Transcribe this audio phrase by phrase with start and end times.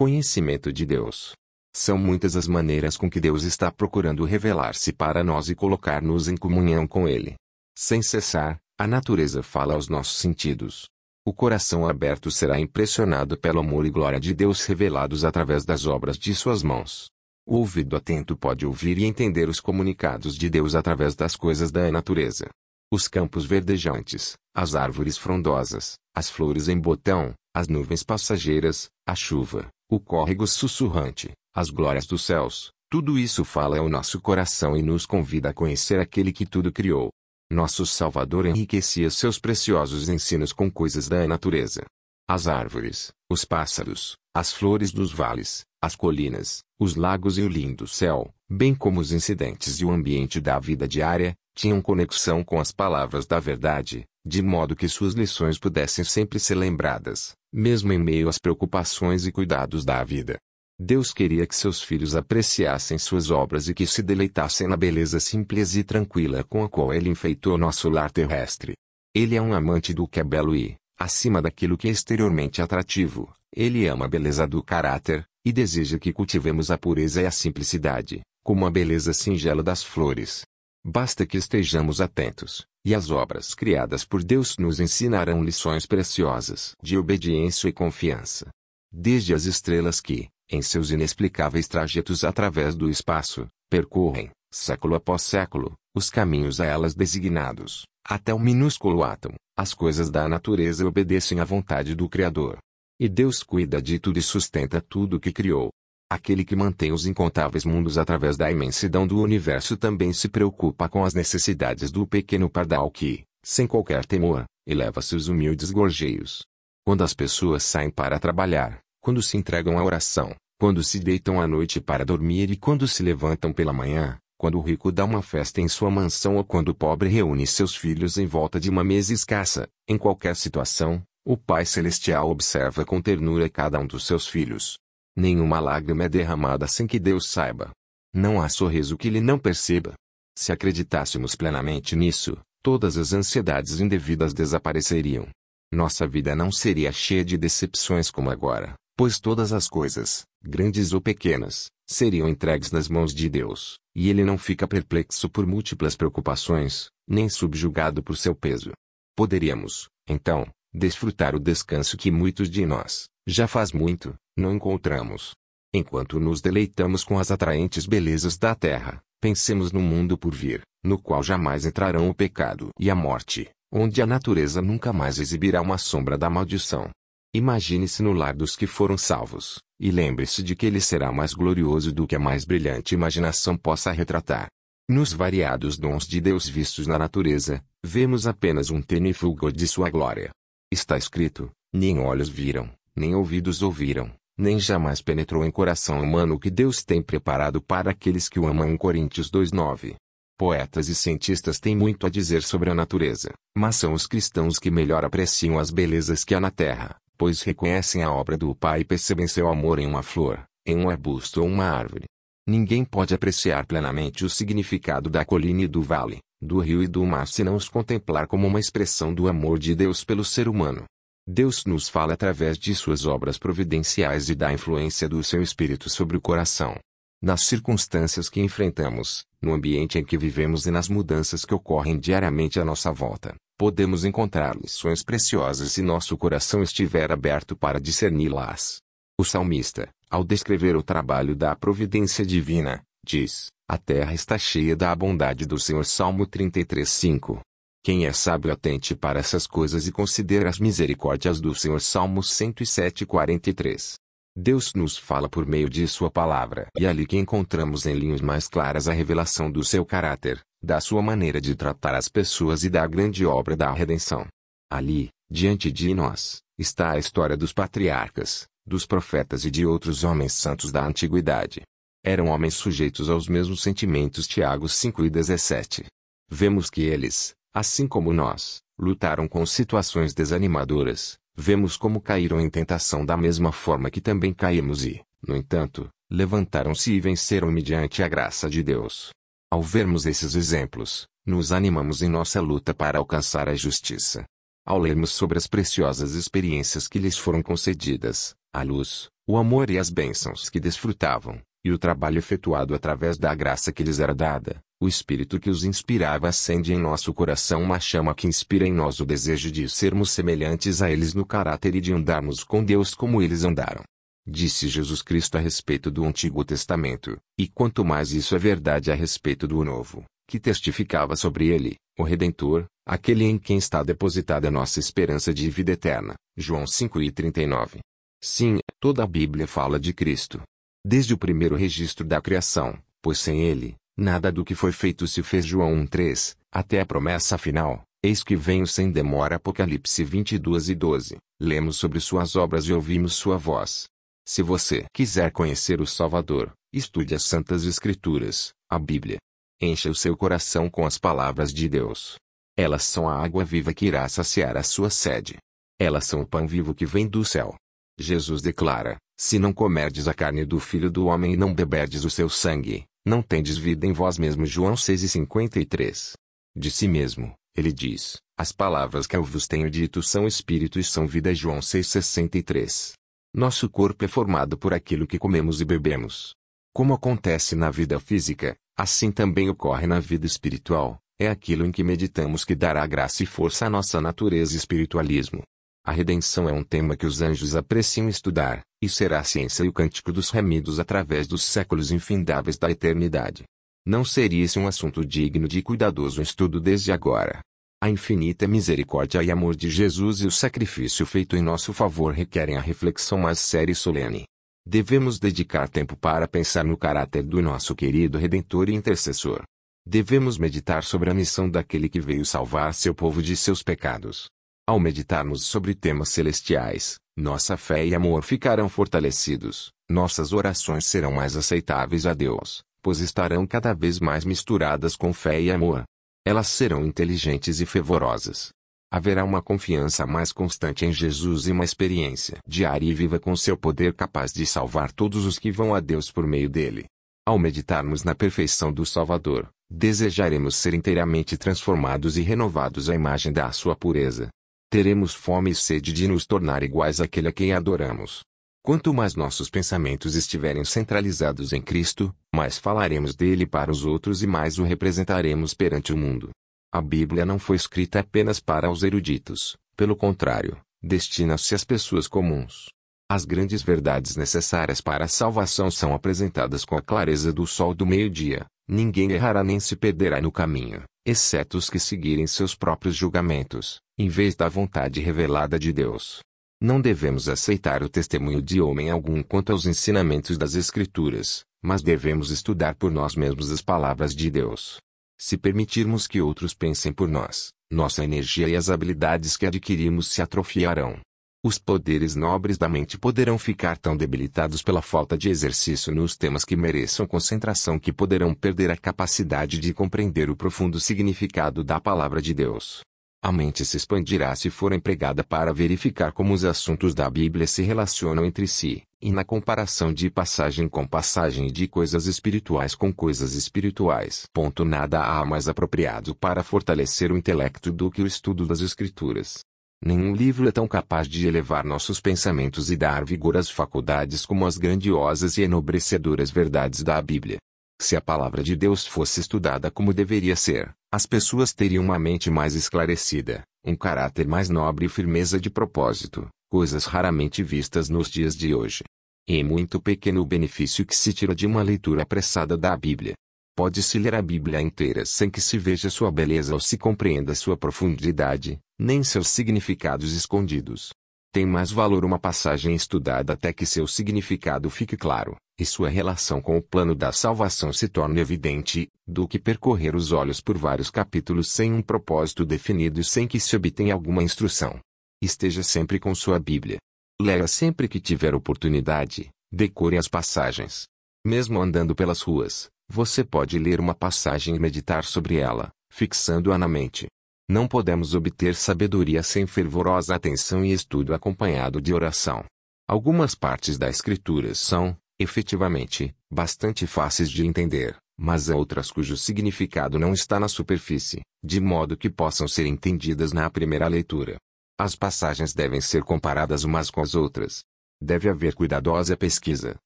[0.00, 1.34] conhecimento de Deus.
[1.76, 6.38] São muitas as maneiras com que Deus está procurando revelar-se para nós e colocar-nos em
[6.38, 7.34] comunhão com Ele.
[7.76, 10.88] Sem cessar, a natureza fala aos nossos sentidos.
[11.22, 16.16] O coração aberto será impressionado pelo amor e glória de Deus revelados através das obras
[16.16, 17.10] de suas mãos.
[17.46, 21.92] O ouvido atento pode ouvir e entender os comunicados de Deus através das coisas da
[21.92, 22.48] natureza.
[22.90, 29.68] Os campos verdejantes, as árvores frondosas, as flores em botão, as nuvens passageiras, a chuva,
[29.90, 35.04] o córrego sussurrante, as glórias dos céus, tudo isso fala ao nosso coração e nos
[35.04, 37.10] convida a conhecer aquele que tudo criou.
[37.50, 41.84] Nosso Salvador enriquecia seus preciosos ensinos com coisas da natureza.
[42.28, 47.88] As árvores, os pássaros, as flores dos vales, as colinas, os lagos e o lindo
[47.88, 52.70] céu, bem como os incidentes e o ambiente da vida diária, tinham conexão com as
[52.70, 58.28] palavras da verdade, de modo que suas lições pudessem sempre ser lembradas, mesmo em meio
[58.28, 60.38] às preocupações e cuidados da vida.
[60.78, 65.74] Deus queria que seus filhos apreciassem suas obras e que se deleitassem na beleza simples
[65.76, 68.74] e tranquila com a qual ele enfeitou nosso lar terrestre.
[69.14, 73.30] Ele é um amante do que é belo e, acima daquilo que é exteriormente atrativo,
[73.54, 78.20] ele ama a beleza do caráter, e deseja que cultivemos a pureza e a simplicidade,
[78.42, 80.44] como a beleza singela das flores.
[80.84, 86.96] Basta que estejamos atentos, e as obras criadas por Deus nos ensinarão lições preciosas de
[86.96, 88.48] obediência e confiança.
[88.92, 95.74] Desde as estrelas que, em seus inexplicáveis trajetos através do espaço, percorrem, século após século,
[95.94, 101.44] os caminhos a elas designados, até o minúsculo átomo, as coisas da natureza obedecem à
[101.44, 102.58] vontade do Criador.
[102.98, 105.70] E Deus cuida de tudo e sustenta tudo o que criou.
[106.12, 111.04] Aquele que mantém os incontáveis mundos através da imensidão do universo também se preocupa com
[111.04, 116.42] as necessidades do pequeno pardal que, sem qualquer temor, eleva seus humildes gorjeios.
[116.84, 121.46] Quando as pessoas saem para trabalhar, quando se entregam à oração, quando se deitam à
[121.46, 125.60] noite para dormir e quando se levantam pela manhã, quando o rico dá uma festa
[125.60, 129.14] em sua mansão ou quando o pobre reúne seus filhos em volta de uma mesa
[129.14, 134.76] escassa, em qualquer situação, o Pai Celestial observa com ternura cada um dos seus filhos.
[135.20, 137.72] Nenhuma lágrima é derramada sem que Deus saiba.
[138.10, 139.92] Não há sorriso que ele não perceba.
[140.34, 145.28] Se acreditássemos plenamente nisso, todas as ansiedades indevidas desapareceriam.
[145.70, 151.02] Nossa vida não seria cheia de decepções como agora, pois todas as coisas, grandes ou
[151.02, 156.88] pequenas, seriam entregues nas mãos de Deus, e ele não fica perplexo por múltiplas preocupações,
[157.06, 158.72] nem subjugado por seu peso.
[159.14, 165.34] Poderíamos, então, desfrutar o descanso que muitos de nós, já faz muito, não encontramos.
[165.72, 171.00] Enquanto nos deleitamos com as atraentes belezas da terra, pensemos no mundo por vir, no
[171.00, 175.78] qual jamais entrarão o pecado e a morte, onde a natureza nunca mais exibirá uma
[175.78, 176.90] sombra da maldição.
[177.32, 181.92] Imagine-se no lar dos que foram salvos, e lembre-se de que ele será mais glorioso
[181.92, 184.48] do que a mais brilhante imaginação possa retratar.
[184.88, 189.88] Nos variados dons de Deus vistos na natureza, vemos apenas um tênue fulgor de sua
[189.88, 190.30] glória.
[190.72, 192.68] Está escrito: nem olhos viram,
[193.00, 197.90] nem ouvidos ouviram, nem jamais penetrou em coração humano o que Deus tem preparado para
[197.90, 198.76] aqueles que o amam.
[198.76, 199.96] Coríntios 2:9.
[200.38, 204.70] Poetas e cientistas têm muito a dizer sobre a natureza, mas são os cristãos que
[204.70, 208.84] melhor apreciam as belezas que há na terra, pois reconhecem a obra do Pai e
[208.84, 212.04] percebem seu amor em uma flor, em um arbusto ou uma árvore.
[212.46, 217.04] Ninguém pode apreciar plenamente o significado da colina e do vale, do rio e do
[217.04, 220.84] mar se não os contemplar como uma expressão do amor de Deus pelo ser humano.
[221.26, 226.16] Deus nos fala através de suas obras providenciais e da influência do seu Espírito sobre
[226.16, 226.76] o coração.
[227.22, 232.58] Nas circunstâncias que enfrentamos, no ambiente em que vivemos e nas mudanças que ocorrem diariamente
[232.58, 238.78] à nossa volta, podemos encontrar lições preciosas se nosso coração estiver aberto para discerni-las.
[239.18, 244.92] O salmista, ao descrever o trabalho da providência divina, diz: a terra está cheia da
[244.96, 245.84] bondade do Senhor.
[245.84, 247.40] Salmo 33:5.
[247.82, 251.80] Quem é sábio atente para essas coisas e considera as misericórdias do Senhor.
[251.80, 253.94] Salmo 107:43.
[254.36, 256.68] Deus nos fala por meio de sua palavra.
[256.78, 261.00] E ali que encontramos em linhas mais claras a revelação do seu caráter, da sua
[261.00, 264.26] maneira de tratar as pessoas e da grande obra da redenção.
[264.70, 270.34] Ali, diante de nós, está a história dos patriarcas, dos profetas e de outros homens
[270.34, 271.62] santos da antiguidade.
[272.04, 275.86] Eram homens sujeitos aos mesmos sentimentos Tiago 5 e 17.
[276.30, 283.04] Vemos que eles, assim como nós, lutaram com situações desanimadoras, vemos como caíram em tentação
[283.04, 288.48] da mesma forma que também caímos e, no entanto, levantaram-se e venceram mediante a graça
[288.48, 289.10] de Deus.
[289.50, 294.24] Ao vermos esses exemplos, nos animamos em nossa luta para alcançar a justiça.
[294.64, 299.78] Ao lermos sobre as preciosas experiências que lhes foram concedidas, a luz, o amor e
[299.78, 304.60] as bênçãos que desfrutavam, e o trabalho efetuado através da graça que lhes era dada,
[304.82, 308.98] o Espírito que os inspirava acende em nosso coração uma chama que inspira em nós
[308.98, 313.20] o desejo de sermos semelhantes a eles no caráter e de andarmos com Deus como
[313.20, 313.82] eles andaram.
[314.26, 318.94] Disse Jesus Cristo a respeito do Antigo Testamento, e quanto mais isso é verdade a
[318.94, 324.50] respeito do Novo, que testificava sobre ele, o Redentor, aquele em quem está depositada a
[324.50, 326.14] nossa esperança de vida eterna.
[326.38, 327.80] João 5:39.
[328.22, 330.40] Sim, toda a Bíblia fala de Cristo.
[330.86, 335.22] Desde o primeiro registro da criação, pois sem ele, nada do que foi feito se
[335.22, 340.74] fez João 1:3, até a promessa final, eis que venho sem demora Apocalipse 22 e
[340.74, 341.16] 12.
[341.40, 343.88] Lemos sobre suas obras e ouvimos sua voz.
[344.26, 349.18] Se você quiser conhecer o Salvador, estude as Santas Escrituras, a Bíblia.
[349.60, 352.16] Encha o seu coração com as palavras de Deus.
[352.56, 355.36] Elas são a água viva que irá saciar a sua sede.
[355.78, 357.54] Elas são o pão vivo que vem do céu.
[357.98, 362.10] Jesus declara: Se não comerdes a carne do Filho do Homem e não beberdes o
[362.10, 364.50] seu sangue, não tendes vida em vós mesmos.
[364.50, 366.12] João 6,53.
[366.56, 370.84] De si mesmo, ele diz: As palavras que eu vos tenho dito são espírito e
[370.84, 371.34] são vida.
[371.34, 372.92] João 6,63.
[373.34, 376.34] Nosso corpo é formado por aquilo que comemos e bebemos.
[376.74, 380.98] Como acontece na vida física, assim também ocorre na vida espiritual.
[381.18, 385.42] É aquilo em que meditamos que dará graça e força à nossa natureza e espiritualismo.
[385.90, 389.68] A redenção é um tema que os anjos apreciam estudar, e será a ciência e
[389.68, 393.42] o cântico dos remidos através dos séculos infindáveis da eternidade.
[393.84, 397.40] Não seria esse um assunto digno de cuidadoso estudo desde agora?
[397.82, 402.56] A infinita misericórdia e amor de Jesus e o sacrifício feito em nosso favor requerem
[402.56, 404.26] a reflexão mais séria e solene.
[404.64, 409.42] Devemos dedicar tempo para pensar no caráter do nosso querido Redentor e Intercessor.
[409.84, 414.30] Devemos meditar sobre a missão daquele que veio salvar seu povo de seus pecados.
[414.70, 421.36] Ao meditarmos sobre temas celestiais, nossa fé e amor ficarão fortalecidos, nossas orações serão mais
[421.36, 425.82] aceitáveis a Deus, pois estarão cada vez mais misturadas com fé e amor.
[426.24, 428.50] Elas serão inteligentes e fervorosas.
[428.92, 433.56] Haverá uma confiança mais constante em Jesus e uma experiência diária e viva com seu
[433.56, 436.84] poder capaz de salvar todos os que vão a Deus por meio dele.
[437.26, 443.50] Ao meditarmos na perfeição do Salvador, desejaremos ser inteiramente transformados e renovados à imagem da
[443.50, 444.30] sua pureza.
[444.70, 448.20] Teremos fome e sede de nos tornar iguais àquele a quem adoramos.
[448.62, 454.28] Quanto mais nossos pensamentos estiverem centralizados em Cristo, mais falaremos dele para os outros e
[454.28, 456.30] mais o representaremos perante o mundo.
[456.72, 462.68] A Bíblia não foi escrita apenas para os eruditos, pelo contrário, destina-se às pessoas comuns.
[463.10, 467.84] As grandes verdades necessárias para a salvação são apresentadas com a clareza do sol do
[467.84, 468.46] meio-dia.
[468.68, 474.08] Ninguém errará nem se perderá no caminho, exceto os que seguirem seus próprios julgamentos, em
[474.08, 476.20] vez da vontade revelada de Deus.
[476.58, 482.30] Não devemos aceitar o testemunho de homem algum quanto aos ensinamentos das Escrituras, mas devemos
[482.30, 484.78] estudar por nós mesmos as palavras de Deus.
[485.20, 490.22] Se permitirmos que outros pensem por nós, nossa energia e as habilidades que adquirimos se
[490.22, 490.98] atrofiarão.
[491.44, 496.46] Os poderes nobres da mente poderão ficar tão debilitados pela falta de exercício nos temas
[496.46, 502.22] que mereçam concentração que poderão perder a capacidade de compreender o profundo significado da palavra
[502.22, 502.80] de Deus.
[503.22, 507.62] A mente se expandirá se for empregada para verificar como os assuntos da Bíblia se
[507.62, 512.90] relacionam entre si, e na comparação de passagem com passagem e de coisas espirituais com
[512.90, 514.24] coisas espirituais.
[514.32, 519.40] Ponto nada há mais apropriado para fortalecer o intelecto do que o estudo das Escrituras.
[519.84, 524.46] Nenhum livro é tão capaz de elevar nossos pensamentos e dar vigor às faculdades como
[524.46, 527.36] as grandiosas e enobrecedoras verdades da Bíblia.
[527.80, 532.30] Se a palavra de Deus fosse estudada como deveria ser, as pessoas teriam uma mente
[532.30, 538.36] mais esclarecida, um caráter mais nobre e firmeza de propósito, coisas raramente vistas nos dias
[538.36, 538.84] de hoje.
[539.26, 543.14] É muito pequeno o benefício que se tira de uma leitura apressada da Bíblia.
[543.56, 547.56] Pode-se ler a Bíblia inteira sem que se veja sua beleza ou se compreenda sua
[547.56, 550.90] profundidade, nem seus significados escondidos.
[551.32, 556.40] Tem mais valor uma passagem estudada até que seu significado fique claro, e sua relação
[556.40, 560.90] com o plano da salvação se torne evidente, do que percorrer os olhos por vários
[560.90, 564.80] capítulos sem um propósito definido e sem que se obtenha alguma instrução.
[565.22, 566.78] Esteja sempre com sua Bíblia.
[567.20, 570.86] Leia sempre que tiver oportunidade, decore as passagens.
[571.26, 576.66] Mesmo andando pelas ruas, você pode ler uma passagem e meditar sobre ela, fixando-a na
[576.66, 577.06] mente.
[577.46, 582.46] Não podemos obter sabedoria sem fervorosa atenção e estudo acompanhado de oração.
[582.88, 589.98] Algumas partes da Escritura são, efetivamente, bastante fáceis de entender, mas há outras cujo significado
[589.98, 594.38] não está na superfície, de modo que possam ser entendidas na primeira leitura.
[594.78, 597.62] As passagens devem ser comparadas umas com as outras.
[598.00, 599.76] Deve haver cuidadosa pesquisa,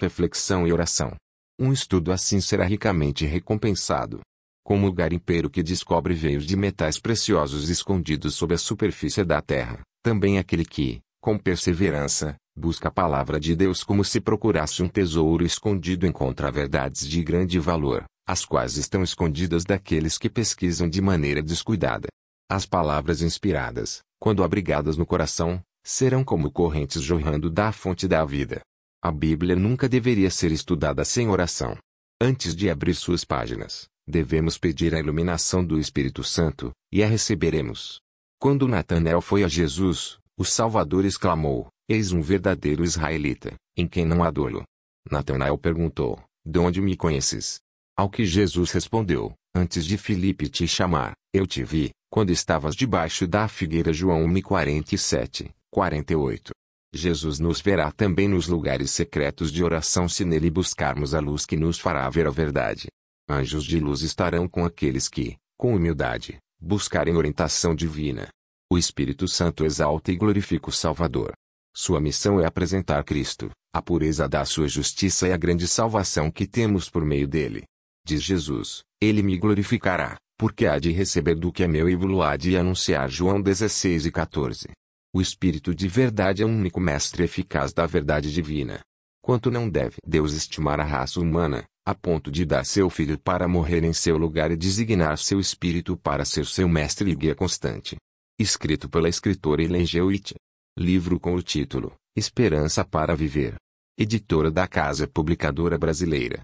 [0.00, 1.14] reflexão e oração.
[1.60, 4.20] Um estudo assim será ricamente recompensado.
[4.64, 9.80] Como o garimpeiro que descobre veios de metais preciosos escondidos sob a superfície da terra,
[10.02, 15.44] também aquele que, com perseverança, busca a palavra de Deus como se procurasse um tesouro
[15.44, 21.42] escondido encontra verdades de grande valor, as quais estão escondidas daqueles que pesquisam de maneira
[21.42, 22.08] descuidada.
[22.50, 28.60] As palavras inspiradas, quando abrigadas no coração, serão como correntes jorrando da fonte da vida.
[29.02, 31.76] A Bíblia nunca deveria ser estudada sem oração.
[32.20, 38.00] Antes de abrir suas páginas, devemos pedir a iluminação do Espírito Santo, e a receberemos.
[38.38, 44.22] Quando Natanael foi a Jesus, o Salvador exclamou: Eis um verdadeiro israelita, em quem não
[44.24, 44.64] há dolo.
[45.10, 47.60] Natanael perguntou: De onde me conheces?
[47.96, 53.26] Ao que Jesus respondeu: Antes de Filipe te chamar, eu te vi, quando estavas debaixo
[53.26, 56.52] da figueira João 1:47, 48.
[56.92, 61.56] Jesus nos verá também nos lugares secretos de oração se nele buscarmos a luz que
[61.56, 62.86] nos fará ver a verdade.
[63.28, 68.28] Anjos de luz estarão com aqueles que, com humildade, buscarem orientação divina.
[68.74, 71.32] O Espírito Santo exalta e glorifica o Salvador.
[71.72, 76.44] Sua missão é apresentar Cristo, a pureza da sua justiça e a grande salvação que
[76.44, 77.62] temos por meio dele.
[78.04, 82.20] Diz Jesus: Ele me glorificará, porque há de receber do que é meu e vos
[82.20, 84.70] há de anunciar João 16 e 14.
[85.14, 88.80] O Espírito de verdade é o único mestre eficaz da verdade divina.
[89.22, 93.46] Quanto não deve Deus estimar a raça humana, a ponto de dar seu filho para
[93.46, 97.96] morrer em seu lugar e designar seu Espírito para ser seu mestre e guia constante.
[98.36, 100.02] Escrito pela escritora Ellen G.
[100.02, 100.34] White.
[100.76, 103.54] Livro com o título Esperança para Viver.
[103.96, 106.32] Editora da Casa Publicadora Brasileira.